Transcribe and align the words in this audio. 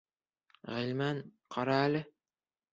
Ғилман, 0.77 1.21
ҡара 1.57 1.79
әле. 1.85 2.05